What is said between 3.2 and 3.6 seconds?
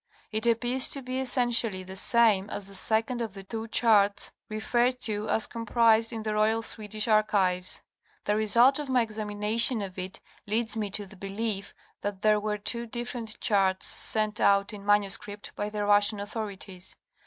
of the